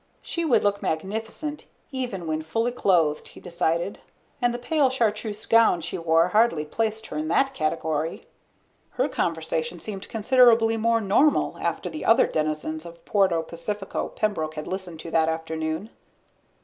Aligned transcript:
She 0.23 0.43
would 0.43 0.63
look 0.63 0.81
magnificent 0.81 1.67
even 1.91 2.25
when 2.25 2.41
fully 2.41 2.71
clothed, 2.71 3.27
he 3.27 3.39
decided, 3.39 3.99
and 4.41 4.51
the 4.51 4.57
pale 4.57 4.89
chartreuse 4.89 5.45
gown 5.45 5.79
she 5.81 5.95
wore 5.99 6.29
hardly 6.29 6.65
placed 6.65 7.05
her 7.05 7.17
in 7.19 7.27
that 7.27 7.53
category. 7.53 8.25
Her 8.93 9.07
conversation 9.07 9.79
seemed 9.79 10.09
considerably 10.09 10.75
more 10.75 11.01
normal 11.01 11.55
after 11.61 11.87
the 11.87 12.03
other 12.03 12.25
denizens 12.25 12.83
of 12.83 13.05
Puerto 13.05 13.43
Pacifico 13.43 14.07
Pembroke 14.07 14.55
had 14.55 14.65
listened 14.65 14.99
to 15.01 15.11
that 15.11 15.29
afternoon. 15.29 15.91